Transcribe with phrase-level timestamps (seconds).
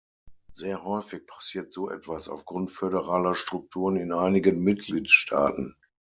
[0.51, 5.75] Sehr häufig passiert so etwas aufgrund föderaler Strukturen in einigen Mitgliedstaaten.